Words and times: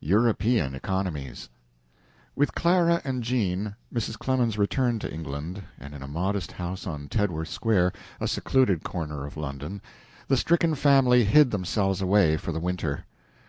EUROPEAN 0.00 0.76
ECONOMIES 0.76 1.48
With 2.36 2.54
Clara 2.54 3.02
and 3.04 3.24
Jean, 3.24 3.74
Mrs. 3.92 4.16
Clemens 4.16 4.56
returned 4.56 5.00
to 5.00 5.12
England, 5.12 5.60
and 5.76 5.92
in 5.92 6.04
a 6.04 6.06
modest 6.06 6.52
house 6.52 6.86
on 6.86 7.08
Tedworth 7.08 7.48
Square, 7.48 7.92
a 8.20 8.28
secluded 8.28 8.84
corner 8.84 9.26
of 9.26 9.36
London, 9.36 9.82
the 10.28 10.36
stricken 10.36 10.76
family 10.76 11.24
hid 11.24 11.50
themselves 11.50 12.00
away 12.00 12.36
for 12.36 12.52
the 12.52 12.60
winter. 12.60 13.06